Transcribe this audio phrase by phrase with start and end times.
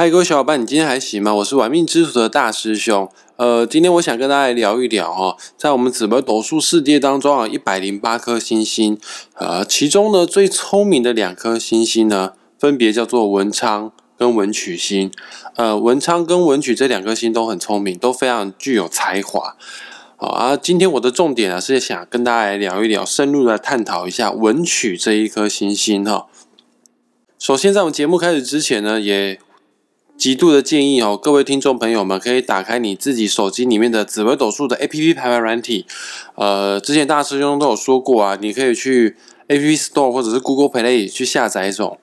[0.00, 1.34] 嗨，各位小伙伴，你今天还行吗？
[1.34, 3.06] 我是玩命之徒的大师兄。
[3.36, 8.98] 呃，今天我想跟大家聊一聊哈，在我们紫微斗数世界当中啊，一百零八颗星星，
[9.34, 15.12] 呃，其中呢最聪明的两颗星星呢，分别叫做文昌跟文曲星。
[15.56, 19.54] 呃，文昌跟文曲这两颗星都很聪明，都非常具有才华。
[20.16, 26.28] 好啊，今天我的重点啊是想跟大家来聊一聊，深入的探讨一下文曲这一颗星星哈。
[27.38, 29.38] 首先，在我们节目开始之前呢，也
[30.20, 35.86] 极度的建议哦，各位听众朋友们可以打开你自己手机里面的紫微斗数的 A P P 排盘软体。
[36.34, 39.16] 呃，之前大师兄都有说过啊，你可以去
[39.48, 41.98] A P P Store 或者是 Google Play 去下载一种，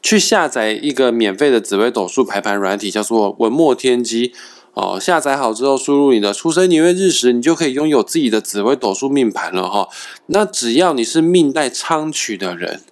[0.00, 4.32] 去下载一个免费的紫微斗数排盘软体，叫做文墨天机。
[4.74, 9.88] 哦，下载好之后，输入你的出生年月日时，你就可以拥有自己的紫微斗数命盘了哈。
[10.26, 12.82] 那只要你是命带昌曲的人。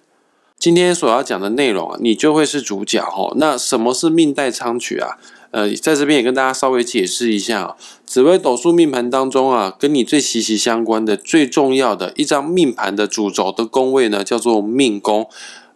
[0.63, 3.33] 今天所要讲的内容啊，你就会是主角哦。
[3.35, 5.17] 那什么是命带昌曲啊？
[5.51, 15.27] 呃，在这边也跟大家稍微解释一下，紫微斗数命盘当中啊，跟你最息息相关的、最重要的一张命盘的主轴的宫位呢，叫做命宫。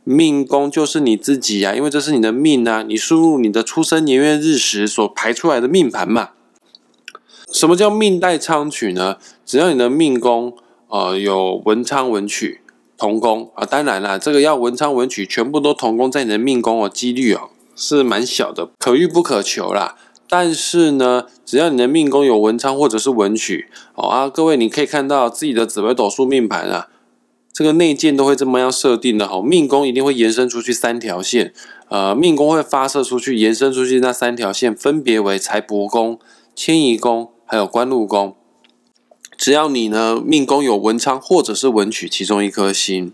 [0.06, 6.30] 命宫就是你自己呀，因为这是你的命啊，你输入你的出生年月日时所排出来的命盘嘛。
[7.52, 9.18] 什么叫命带昌曲呢？
[9.46, 10.54] 只要你的命宫
[10.88, 12.62] 呃有文昌文曲。
[12.98, 19.96] 同宫啊，当然啦，这个要文昌文曲全部都同宫在你的命宫哦，几率哦是蛮小的，可遇不可求啦。
[20.30, 26.88] 但是呢，只要你的命宫有文昌或者是文曲哦啊，各位你可以看到自己的紫微斗数命盘啊，
[27.54, 31.54] 这个内建都会这么样设定的哈，命宫一定会延伸出去三条线，
[31.90, 36.20] 呃，命宫会发射出去延伸出去那三条线分别为财帛宫、
[36.56, 38.36] 迁移宫还有官禄宫。
[39.38, 43.14] 只要你呢命宫有文昌或者是文曲其中一颗星，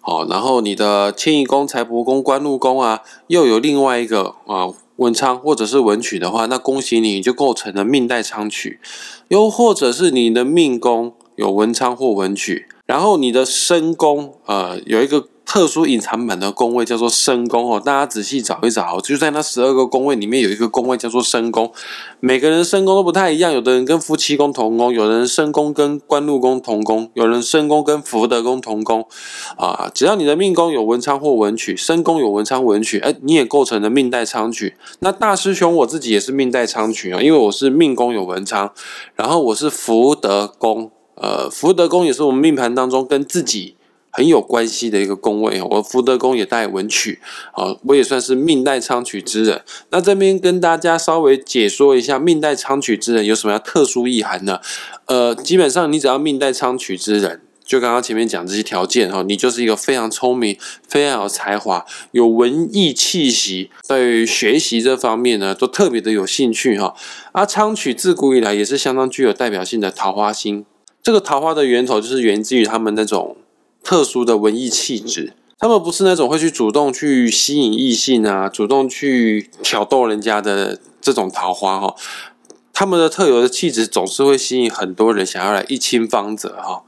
[0.00, 8.80] 好，然后你的迁移宫、财帛宫、官禄宫啊，又有另外一个啊文昌或者是文曲的话，那恭喜你，就构成了命带昌曲。
[9.28, 15.28] 又或者是你的命宫有文昌或文曲，然后你的身宫呃有一个。
[15.48, 21.72] 特殊隐藏版的宫位叫做申宫哦，大家仔细找一找，就在那十二个宫位里面有一个宫位叫做申宫。
[22.20, 29.08] 每个人申宫都不太一样，有的人跟夫妻宫同宫，有的人申宫跟官禄宫同宫，有人申宫跟福德宫同宫。
[29.56, 34.76] 啊，只要你的命宫有文昌或文曲，申宫有文昌文曲，哎，你也构成了命带昌曲。
[34.98, 38.70] 那大师兄我自己也是命带昌曲啊，因为我是命宫有文昌，
[39.14, 43.77] 然后我是福德宫，呃，福德宫也是我们命盘当中跟自己。
[44.10, 47.20] 很有关系的一个宫位哦我福德宫也带文曲，
[47.52, 49.62] 啊，我也算是命带昌曲之人。
[49.90, 54.60] 那这边跟大家稍微解说一下，命带昌曲之人有什么样特殊意涵呢？
[55.06, 66.94] 呃，基本上你只要命带昌曲之人，就刚刚前面讲这些条件哈，你就是一个非常聪明、非常有才华、有文艺气息，对于学习这方面呢，都特别的有兴趣哈。
[67.32, 70.64] 啊，昌曲自古以来也是相当具有代表性的桃花星，
[71.02, 73.36] 这个桃花的源头就是源自于他们那种。
[73.82, 81.94] 特殊的文艺气质，他们不是那种会去主动去吸引异性啊，主动去挑逗人家的这种桃花哈。
[82.72, 86.82] 他们的特有的气质总是会吸引很多人想要来一亲芳泽哈。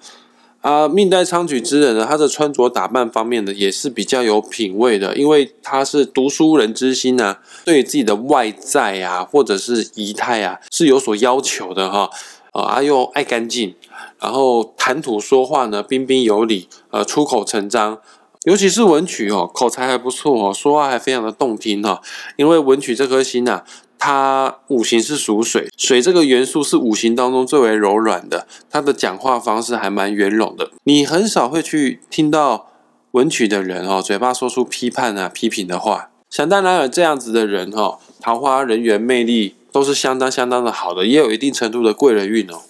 [0.61, 12.11] 啊，命带昌曲之人呢，他的穿着打扮方面呢也是比较有品味的，因为他是读书人之心呐，对自己的外在啊或者是仪态啊是有所要求的哈。
[12.53, 13.75] 啊，阿又爱干净。
[14.19, 17.99] 然后谈吐说话呢，彬彬有礼，呃，出口成章，
[18.44, 22.03] 尤其是文曲哦，口才还不错哦，说话还非常的动听哈。
[22.37, 23.62] 因为文曲这颗星呐，
[23.99, 30.71] 它五行是属水，水这个元素是五行当中最为柔软的，它的讲话方式还蛮圆融的。
[30.84, 32.69] 你很少会去听到
[33.12, 36.11] 文曲的人哦，嘴巴说出批判啊、批评的话。
[36.28, 42.62] 想当然有这样子的人哦，桃花人缘魅力都是相当相当的好的，也有一定程度的贵人运哦。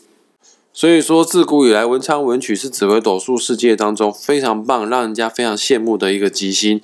[0.72, 6.80] 所以说，自古以来，文昌文曲是紫微斗数世界当中非常棒、让人家非常羡慕的一个吉星。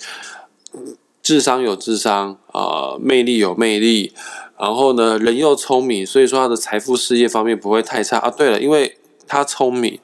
[1.23, 4.13] 智商有智商啊，魅力有魅力，
[4.59, 8.31] 然后呢，人又聪明，所以说他的财富事业方面不会太差啊。
[8.31, 8.97] 对了，因为
[9.27, 9.99] 他聪明，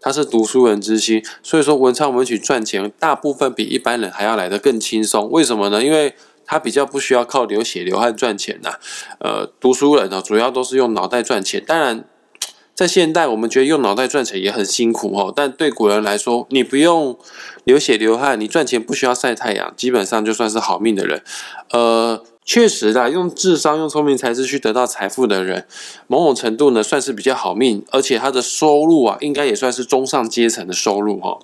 [0.00, 5.30] 他是读书人之心，所以说文昌文曲赚钱大部分比一般人还要来得更轻松。
[5.30, 5.84] 为什么呢？
[5.84, 6.14] 因为
[6.48, 8.72] 他比较不需要靠流血流汗赚钱呐。
[9.20, 12.04] 呃，读书人呢，主要都是用脑袋赚钱，当然。
[12.74, 17.18] 在现代，我们觉得用脑袋赚钱也很辛苦哦，但对古人来说，你不用
[17.64, 21.20] 流血流汗，你赚钱不需要晒太阳，基本上就算是好命的人。
[21.72, 25.66] 呃，确实的，用智商、用聪明才智去得到财富的人，
[26.06, 31.40] 某种程度呢算是比较好命，而且他的收入啊，应该也算是中上阶层的收入哈。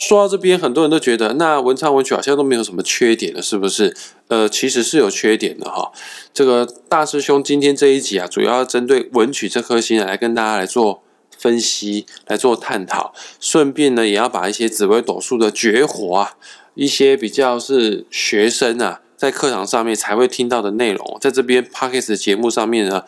[0.00, 3.94] 说到这边，很多人都觉得那文昌文曲好像都没有什么缺点了，是不是？
[4.28, 5.92] 呃，其实是有缺点的哈。
[6.32, 11.02] 这个大师兄今天这一集啊，主要针对文曲这颗星来跟大家来做
[11.36, 16.32] 分析，来做探讨，顺便呢，也要把一些紫微斗数的绝活啊，
[16.74, 23.04] 一些比较是学生啊，在课堂上面才会听到的内容，在这边 p o d c a s 节目上面呢。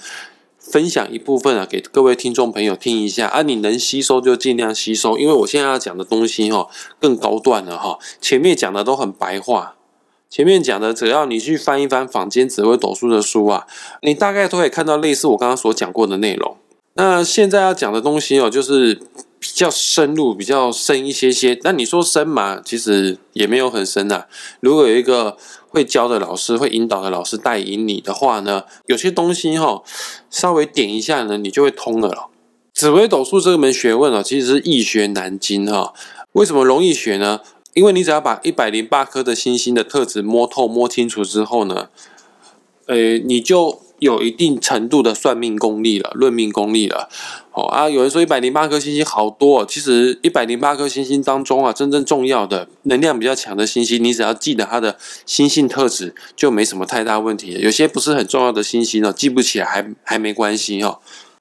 [0.72, 6.66] 分享一部分啊，给各位听众朋友听一下啊，你能吸收就尽量吸收，因为我现在要讲的东西哈
[6.98, 9.74] 更高段了哈，前面讲的都很白话，
[10.30, 13.66] 前面讲的只要你去翻一翻坊间紫微斗数的书啊，
[14.00, 16.56] 你大概都可以看到类似我刚刚所讲过的内容。
[16.94, 18.94] 那现在要讲的东西哦，就是
[19.38, 21.58] 比较深入、比较深一些些。
[21.62, 24.24] 那你说深嘛，其实也没有很深呐。
[24.60, 25.36] 如果有一个
[25.72, 29.82] 会教的老师、会引导的老师带引你的话呢，有些东西哈，
[30.30, 32.28] 稍微点一下呢，你就会通了了。
[32.72, 35.92] 紫微斗数这门学问啊，其实是易学难精哈。
[36.32, 37.40] 为什么容易学呢？
[37.74, 41.88] 因为你只要把一百零八颗的星星的特质摸透、摸清楚之后呢，
[42.86, 43.80] 呃，你就。
[44.02, 47.08] 有一定程度的算命功力了，论命功力了。
[47.52, 57.56] 哦啊，有人说一百零八颗星星好多，其实一百零八颗星星当中啊，真正重要的、能量比较强的星星，你只要记得它的星性特质，就没什么太大问题。
[57.60, 60.98] 有些不是很重要的星星呢，记不起来还还没关系哦。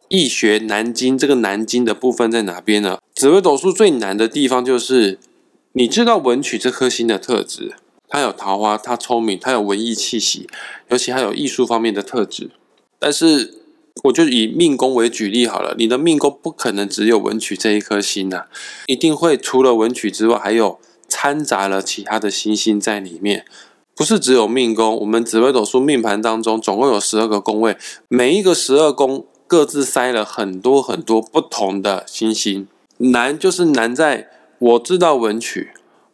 [0.10, 3.00] 易学难精，这个难精的部分在哪边呢？
[3.16, 5.18] 紫微斗数最难的地方就是
[5.72, 7.74] 你知道文曲这颗星的特质。
[8.12, 10.50] 他有桃花，他聪明，他有文艺气息，
[10.90, 12.52] 尤其还有艺术方面的特质。
[13.00, 13.54] 但是，
[14.04, 18.48] 我就以命宫为举例好了，你的命宫不可能只有文曲这一颗星呐，
[18.88, 20.78] 一定会除了文曲之外，还有
[21.08, 23.46] 掺杂了其他的星星在里面。
[23.96, 27.78] 不是只有命宫，我们紫微斗数命盘当中总共有十二个宫位，
[28.10, 32.68] 每一个十二宫各自塞了很多很多不同的星星。
[32.98, 34.30] 难就是难在
[34.60, 35.72] 我知道文曲。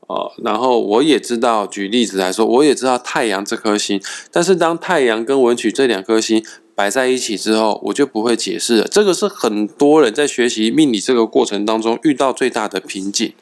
[0.07, 4.01] 哦，然后我也知道，举例子来说，我也知道太阳这颗星，
[4.31, 6.43] 但是当太阳跟文曲这两颗星
[6.73, 8.87] 摆在一起之后，我就不会解释了。
[8.87, 13.33] 这个是很多人在学习命理这个过程当中遇到最大的瓶颈。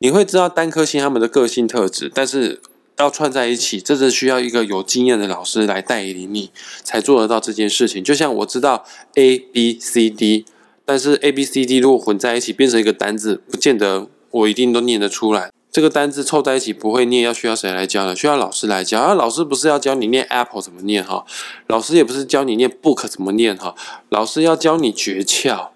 [0.00, 2.60] 你会知道单颗星他们的个性特质，但是
[2.98, 6.50] 要串在一起，这是需要一个有经验的老师来带领你
[6.84, 8.04] 才做得到这件事情。
[8.04, 8.84] 就像我知道
[9.14, 10.44] A B C D，
[10.84, 15.50] 但是 A B C D 如果混在一起变成一个单字，不见得我一定都念得出来。
[15.72, 18.14] 这个单字凑在一起不会念，要需要谁来教呢？
[18.14, 19.00] 需要老师来教。
[19.00, 21.24] 啊，老师不是要教你念 apple 怎么念哈？
[21.66, 23.74] 老师也不是教你念 book 怎么念哈？
[24.10, 25.68] 老师要教你诀窍，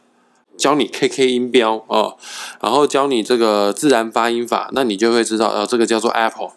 [0.59, 2.19] 教你 KK 音标哦，
[2.61, 6.51] 然后教你这个自然发音法，那你就会知道，呃，这个叫做 apple。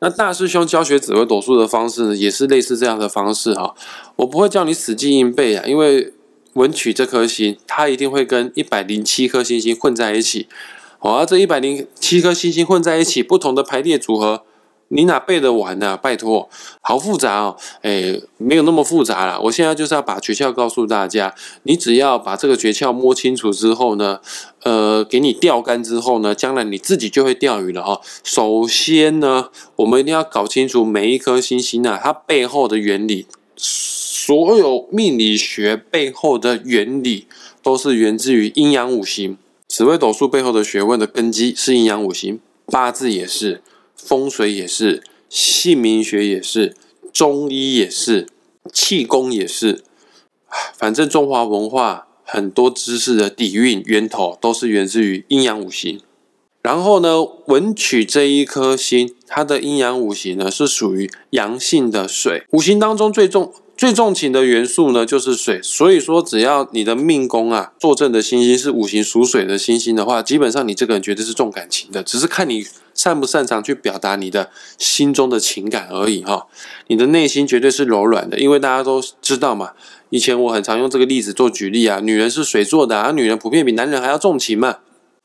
[0.00, 3.74] 那大师兄教学紫微斗数的方式呢也是类似这样的方式哈。
[4.16, 6.14] 我不会教你死记硬背啊，因为
[6.54, 10.48] 文曲这颗星，它一定会跟一百零七颗星星混在一起。
[11.00, 14.42] 好，这一百零七颗星星混在一起，不同的排列组合，
[14.88, 15.96] 你哪背得完呢？
[15.96, 16.48] 拜托，
[16.80, 17.56] 好复杂哦！
[17.82, 19.40] 哎，没有那么复杂了。
[19.42, 24.18] 我现在就是要把诀窍告诉大家，你只要把这个诀窍摸清楚之后呢，
[24.64, 28.00] 呃，给你钓竿之后呢，将来你自己就会钓鱼了哈。
[28.24, 37.28] 首先呢，我们一定要搞清楚每一颗星星啊，它背后的原理，所有命理学背后的原理，
[37.62, 39.38] 都是源自于阴阳五行。
[39.78, 43.62] 紫微斗数背后的学问的根基是阴阳五行，八字也是，
[43.94, 46.74] 风水也是，姓名学也是，
[47.12, 48.26] 中医也是，
[48.72, 49.84] 气功也是。
[50.76, 56.00] 反正中华文化很多知识的底蕴源头都是源自于阴阳五行。
[56.60, 63.54] 然后呢，文曲这一颗星，它的阴阳五行呢是属于阳性的水，五行当中最重。
[63.78, 65.62] 最重情的元素呢，就是水。
[65.62, 76.48] 所以说，只要你的命宫啊，坐镇的星星是五行属水的星星的话，基本上你这个人绝对是重感情的，只是看你擅不擅长去表达你的心中的情感而已哈。
[76.88, 79.70] 你的内心绝对是柔软的，因为大家都知道嘛。
[80.10, 84.78] 以前我很常用这个例子做举例啊，女人是水做的，而女人普遍比男人还要重情嘛。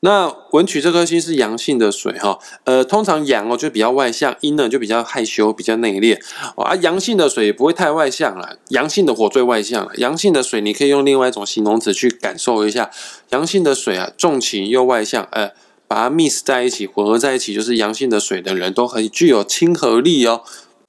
[0.04, 6.20] 那文曲这颗星是阳性的水哈，呃，通常阳哦就比较外向，阴呢就比较害羞、比较内敛
[6.56, 6.74] 啊。
[6.76, 9.92] 阳性的水也不会太外向了，阳性的火最外向了。
[9.96, 12.90] 阳性的水你可以用另外一种形容词去感受一下，
[13.30, 15.52] 阳性的水啊，重情又外向，呃，
[15.88, 20.42] 把它 mix 在一起，混合在一起，就是阳性的水的人都很具有亲和力哦。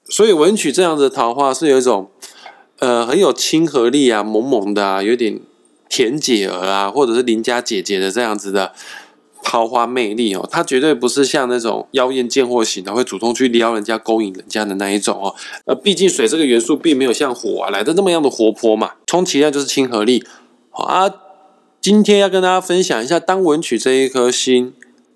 [0.09, 2.11] 所以文曲这样的桃花是有一种
[2.79, 5.39] 呃很有亲和力啊，萌萌的啊，有点
[5.87, 8.73] 甜姐儿啊，或者是邻家姐姐的这样子的。
[9.47, 15.35] 桃花魅力哦，他绝对不是像那种妖艳贱货型的，会主动去撩人家、勾引人家的那一种哦。
[15.65, 20.25] 呃，毕竟水这个元素并没有像火啊来的那么样的活泼嘛，充其量就是亲和力。
[20.71, 21.09] 好啊，
[21.79, 24.73] 今天要跟大家分享一下，当文曲这一颗星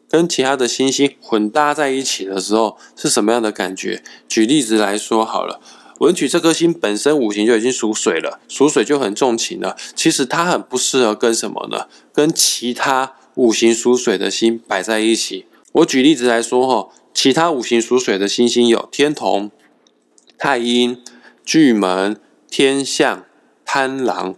[0.08, 4.04] 跟其他的星星混搭在一起的时候是什么样的感觉？
[4.28, 5.60] 举例子来说好了，
[6.00, 9.76] 文曲这颗星本身五行就已经属水了，属水就很重情了。
[9.96, 11.88] 其实它很不适合跟什么呢？
[12.14, 15.46] 跟其他五行属水的星摆在一起。
[15.72, 19.50] 我举例子来说哈，其他五行属水的星星有天同、
[20.38, 21.02] 太阴、
[21.46, 22.20] 巨门、
[22.52, 23.24] 天象、
[23.64, 24.36] 贪狼。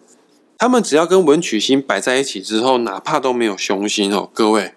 [0.60, 4.76] 他们只要跟文曲星摆在一起之后，哪怕都没有凶星哦，各位，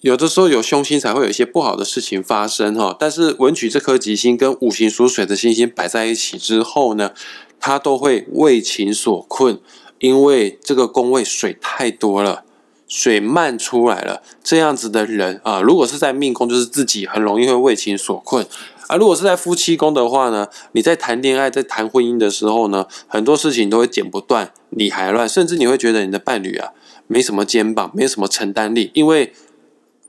[0.00, 2.96] 有的时候有凶星才会有一些不好的事情发生哈。
[2.98, 7.12] 但是文曲这颗吉星跟五行属水的星星摆在一起之后呢，
[7.60, 9.60] 它都会为情所困，
[9.98, 12.45] 因为这个宫位水太多了，
[12.86, 14.22] 水漫出来了。
[14.42, 18.46] 这样子的人啊，如果是在命宫，就是自己很容易会为情所困。
[18.86, 26.70] 啊，如果是在夫妻宫的话呢，你在谈恋爱、在谈婚姻的时候呢，很多事情都会剪不断、理还乱，甚至你会觉得你的伴侣啊
[27.08, 29.32] 没什么肩膀、没什么承担力，因为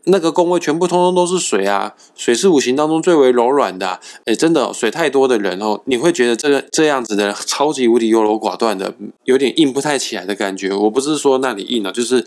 [0.04, 4.00] 那个宫位全部通通都是水啊，水是五行当中最为柔软的。
[4.26, 8.94] 哎，真的水太多的人哦，你会觉得这个这样子的超级无敌优柔寡断的，
[9.24, 10.72] 有点硬不太起来的感觉。
[10.72, 12.24] 我不是说那里硬了，就是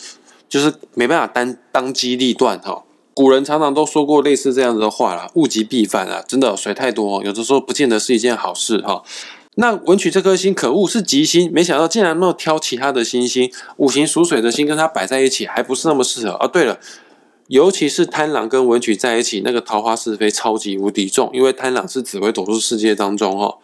[0.50, 2.84] 就是没办法当当机立断哈。
[3.14, 6.22] 古人常常都说过类似这样子的话啦，物极必反啊！
[6.26, 9.02] 真的水太多，有的时候不见得是一件好事哈。
[9.56, 16.46] 那文曲这颗星可恶是吉星，没想到竟然没有挑其他的星星，五行属水的星跟它摆在一起，还不是那么适合啊。
[16.46, 16.78] 对了，
[17.48, 23.58] 尤其是贪狼跟文曲在一起，那个桃花是非超级无敌重，因为贪狼是紫微斗数世界当中哈。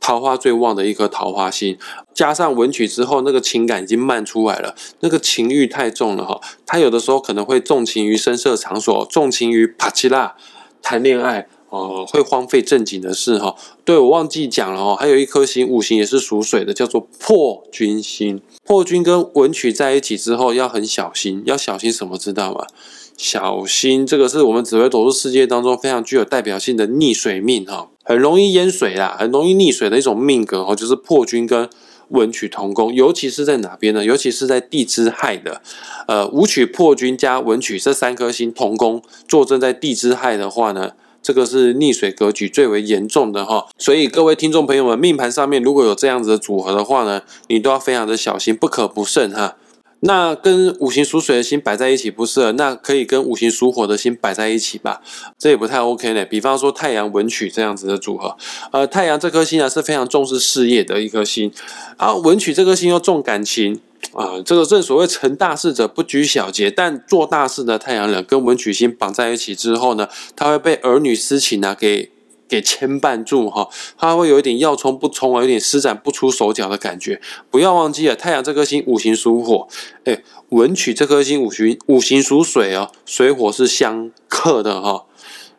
[0.00, 1.78] 桃花最旺的一颗桃花星，
[2.14, 6.40] 加上文曲之后，那个情感已经漫出来了，那个情欲太重了哈。
[6.66, 10.34] 他有的时候可能会重情于声色场所，重情于帕奇拉
[10.82, 13.54] 谈恋爱哦，会荒废正经的事哈。
[13.84, 18.40] 对我忘记讲了哦，还有一颗星，五行也是属水的，叫做破军星。
[18.64, 22.66] 破军跟文曲在一起之后要很小心，要小心什么知道吗？
[23.22, 27.90] 小心这个是我们紫微斗数世界当中非常具有代表性的溺水命哈。
[28.02, 31.68] 很容易淹水啦，很容易溺水的一种命格哦，就是破军跟
[32.08, 34.02] 文曲同宫，尤其是在哪边呢？
[34.02, 35.60] 尤其是在地支亥的，
[36.08, 43.66] 呃，武曲破军加文曲这三颗星同宫坐镇在地支亥的话呢，这个是溺水格局最为严重的哈。
[43.76, 49.56] 所以各位听众朋友们，命盘上面如果有这样子的组合的话呢，你都要非常的小心，不可不慎哈。
[50.00, 55.02] 那跟五行属水的星摆在一起不适合，那可以跟五行属火的星摆在一起吧？
[55.38, 56.24] 这也不太 OK 呢。
[56.24, 58.36] 比方说太阳文曲这样子的组合，
[58.72, 61.52] 呃，太阳这颗星啊是非常重视事业的一颗星，
[61.96, 63.80] 啊，文曲这颗星又重感情
[64.14, 72.10] 啊，这个正所谓成大事者不拘小节，但做大事的太阳人跟文曲星绑在一起之后呢，他会被儿女私情啊给。
[72.50, 77.22] 给牵绊住哈，他会有一点要冲不冲啊，有点施展不出手脚的感觉。
[77.48, 79.68] 不要忘记了，太阳这颗星五行属火，
[80.04, 85.04] 哎，文曲这颗星五行五行属水哦，水火是相克的哈，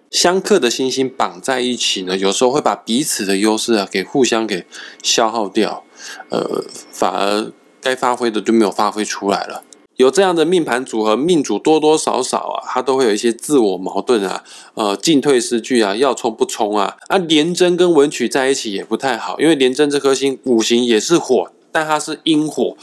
[0.10, 4.66] 相克的星星绑在一起呢，有时候会把彼此的优势啊给互相给
[5.02, 5.86] 消耗掉，
[6.30, 9.64] 呃，反而该发挥的就没有发挥出来了。
[10.02, 14.44] 有这样的命盘组合，命主多多少少啊，他都会有一些自我矛盾啊，
[14.74, 16.98] 呃，进退失据啊，要冲不冲啊？
[17.08, 22.76] 啊，廉贞跟文曲在一起也不太好，因为廉贞这颗星五行也是火，但它是阴火。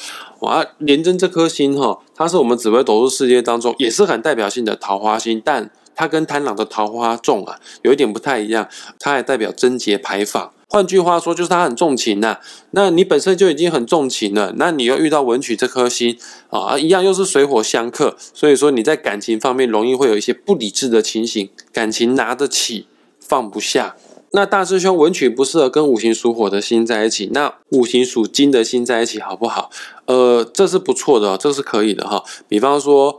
[0.42, 8.68] 哇，廉贞这颗星哈，它是我们紫微斗数世界当中也是很代表性的桃花星，但它跟贪狼的桃花重啊，有一点不太一样，
[9.00, 10.52] 它还代表贞洁牌坊。
[10.70, 12.38] 换句话说，就是他很重情呐。
[12.72, 16.18] 那你本身就已经很重情了，那你又遇到文曲这颗星
[16.50, 22.86] 啊，一样又是水火相克，所以说你在感情方面容易会有一些不理智的情形，感情拿得起
[23.18, 23.96] 放不下。
[24.32, 29.70] 那大师兄文曲不适合跟五行属火的星在一起，那五行属金的星在一起好不好？
[30.04, 32.22] 呃，这是不错的，这是可以的哈。
[32.46, 33.18] 比方说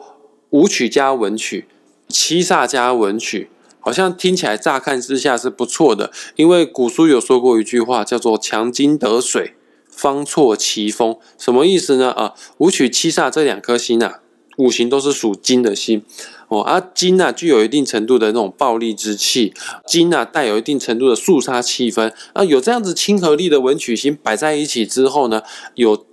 [0.51, 1.67] 武曲加文曲，
[2.07, 3.49] 七煞加文曲。
[3.79, 9.55] 好像听起来乍看之下是不错的，因为古书有说过一句话，叫做“强金得水，
[9.89, 11.17] 方错其风”。
[11.39, 12.11] 什么意思呢？
[12.11, 14.19] 啊，武曲七煞这两颗星啊，
[14.57, 16.03] 五行都是属金的星
[16.49, 19.53] 哦，而金啊具有一定程度的那种暴力之气，
[19.87, 25.43] 金啊带有一定程度的肃杀气氛啊，有这样子亲和力的文曲星摆在一起之后呢，
[25.75, 26.05] 有。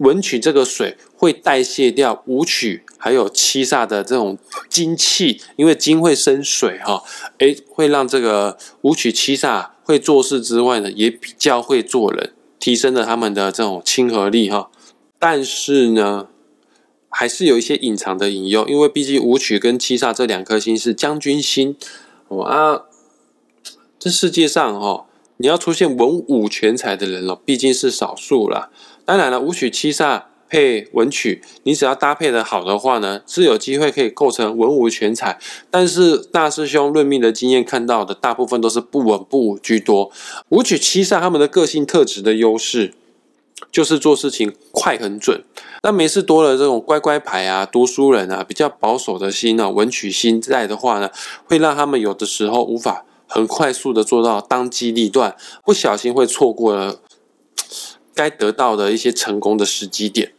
[0.00, 7.02] 文曲这个水会代谢掉武曲还有七煞的这种精气，因为金会生水哈，
[7.38, 14.70] 诶，会让这个武曲七煞会做事之外呢，也比较会做人，提升了他们的这种亲和力哈。
[15.18, 16.28] 但是呢，
[17.08, 21.74] 还是有一些隐藏的隐忧，因为毕竟武曲跟七煞这两颗星是将军星，
[22.44, 22.82] 啊，
[23.98, 25.06] 这世界上哈，
[25.38, 28.70] 你要出现文武全才的人了，毕竟是少数了。
[29.06, 35.38] 当然了，武曲七煞配文曲，你只要搭配的好的话呢，是有机会可以构成文武全才。
[35.70, 40.10] 但是大师兄论命的经验看到的，大部分都是不文不武居多。
[40.48, 42.94] 武曲七煞他们的个性特质的优势，
[43.70, 45.44] 就是做事情快很准。
[45.82, 51.10] 那没事多了这种乖乖牌啊、读书人啊、比较保守的心啊、文曲心在的话呢，
[51.44, 57.00] 会让他们有的时候无法很快速的做到当机立断，不小心会错过了
[58.14, 60.32] 该得到的一些成功的时机点。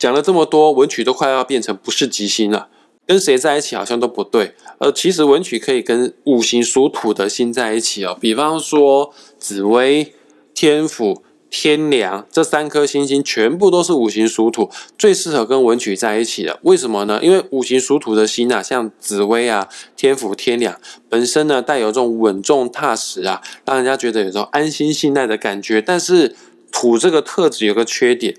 [0.00, 2.68] 讲了这么多，文曲都快要变成不是吉星了，
[3.06, 4.54] 跟谁在一起好像都不对。
[4.78, 10.14] 而其实文曲可以跟五行属土的星在一起哦，比方说紫薇、
[10.52, 11.22] 天府。
[11.52, 16.60] 天梁这三颗星星全部都是五行属土，最适合跟文曲在一起的。
[16.62, 17.18] 为什么呢？
[17.20, 20.78] 因为五行属土的星啊，像紫薇啊、天府、天梁，
[21.08, 25.82] 本身呢带有这种稳重踏实啊，让人家觉得有种安心信赖的感觉。
[25.82, 26.36] 但是
[26.70, 28.36] 土这个特质有个缺点，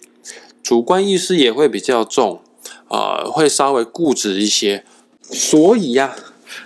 [0.63, 2.41] 主观意识也会比较重，
[2.89, 4.83] 呃，会稍微固执一些。
[5.21, 6.15] 所以呀。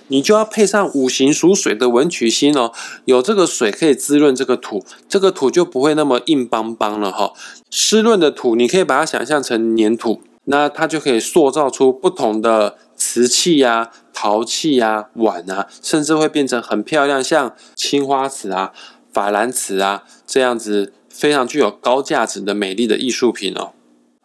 [0.07, 2.71] 你就要配上五行属水的文曲星哦，
[3.05, 7.33] 有这个水可以滋润这个土，这个土就不会那么硬邦邦了哈。
[7.69, 18.73] 湿润的土，你可以把它想象成粘土，那它就可以塑造出不同的瓷器呀、陶器呀、碗啊，甚至会变成很漂亮，像青花瓷啊、
[19.13, 23.73] 法兰瓷啊这样子非常具有高价值的美丽的艺术品哦。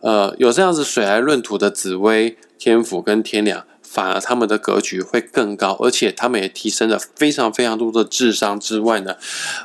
[0.01, 3.65] 呃，有这样子水来润土的紫薇、天府跟天梁。
[3.83, 9.17] 反而他们的格局会更高，而且他们也提升了非常非常多的智商之外呢，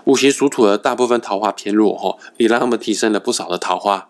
[0.06, 4.10] 五行属土的大部分桃花偏弱哈，也让他们提升了不少的桃花。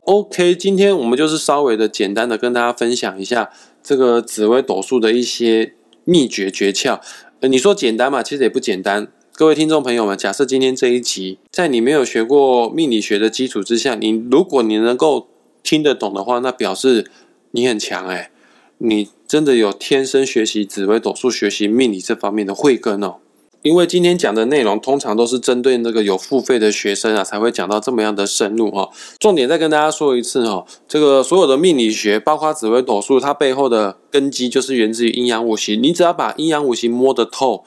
[0.00, 6.98] OK，今天我们就是稍微的简单的跟大家分享一下这个紫薇斗数的一些秘诀诀窍。
[7.38, 8.24] 呃，你说简单嘛？
[8.24, 9.06] 其实也不简单。
[9.36, 15.26] 各位听众朋友们，假设今天这一集在你没有学过命理学的基础之下，你如果你能够
[15.64, 17.10] 听得懂的话，那表示
[17.50, 18.30] 你很强哎。
[18.78, 23.16] 你真的有天生学习紫微斗数、学习命理这方面的慧根哦。
[23.62, 28.88] 因为今天讲的内容通常都是针对那个有付费的学生啊，才会讲到这么样的深入哈。
[29.18, 35.82] 重点再跟大家说一次哈，这个所有的命理学，包括紫微斗数，它背后的根基就是源自于阴阳五行。
[35.82, 37.64] 你只要把阴阳五行摸得透，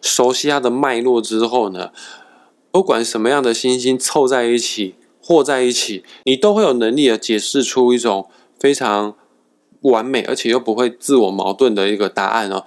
[0.00, 1.90] 熟悉它的脉络之后呢，
[2.70, 9.14] 不管什么样的星星凑在一起、和在一起，你都会有能力的解释出一种非常。
[9.84, 12.66] 完美，而且又不会自我矛盾的一个答案哦。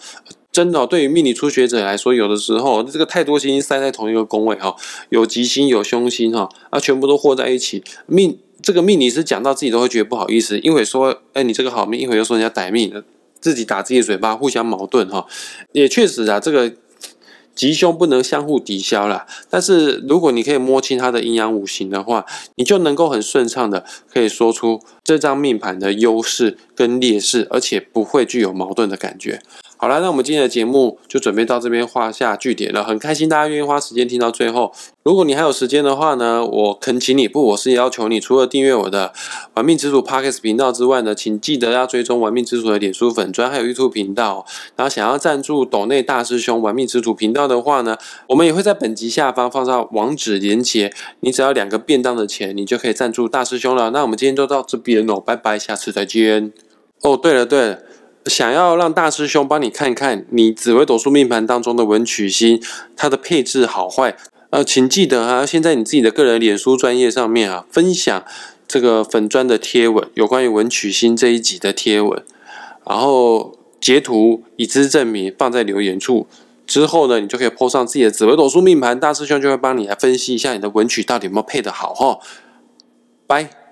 [0.52, 4.76] 真的，对于命理初学者来说，有的时候这个太多星星塞在同一个宫位哈，
[5.10, 7.84] 有吉星有凶星哈，啊，全部都和在一起。
[8.08, 13.04] 命这个命理师讲到自己都会觉得不好意思，因为说，哎，你这个好命，一会又说人家歹命，
[13.40, 15.28] 自己打自己嘴巴，互相矛盾哈。
[15.74, 16.74] 也确实啊，这个。
[17.56, 19.26] 吉凶不能相互抵消啦。
[19.50, 29.42] 但是如果你可以摸清它的阴阳五行的话，你就能够很顺畅的可以说出这张命盘的优势跟劣势，而且不会具有矛盾的感觉。
[29.84, 32.86] 好了，那我们今天的节目就准备到这边画下句点了。
[32.86, 34.72] 很开心大家愿意花时间听到最后。
[35.04, 39.12] 如果你还有时间的话呢，我恳请你不，我是要求你，除了订阅我的
[39.56, 44.46] 玩命之主 Parkes 频道之外呢，请记得要追踪玩命之主的脸书粉专还有 YouTube 频道。
[44.78, 47.98] 然后想要赞助斗内大师兄玩命之主频道的话呢，
[48.30, 50.94] 我们也会在本集下方放上网址连接。
[51.20, 53.90] 你只要两个便当的钱，你就可以赞助大师兄了。
[53.90, 56.54] 那我们今天就到这边哦，拜拜，下次再见。
[57.02, 57.80] 哦，对了对了。
[58.26, 62.62] 想要让大师兄帮你看看你紫微斗数命盘当中的文曲星，
[62.96, 64.16] 它的配置好坏，
[64.50, 68.24] 呃，请记得啊，先在你自己的个人脸书专业上面啊，分享
[68.68, 72.24] 这个粉砖的贴文，有关于文曲星这一集的贴文，
[72.88, 76.28] 然后截图以资证明，放在留言处，
[76.66, 82.20] 之后呢，你就可以 po 上自己的紫微斗数命盘，大师兄就会帮你来分析一下你的文曲到底有没有配得好哈，
[83.28, 83.63] 拜。